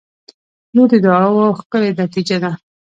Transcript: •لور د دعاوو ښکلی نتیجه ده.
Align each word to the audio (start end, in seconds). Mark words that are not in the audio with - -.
•لور 0.73 0.87
د 0.91 0.93
دعاوو 1.05 1.57
ښکلی 1.59 1.91
نتیجه 2.01 2.37
ده. 2.43 2.51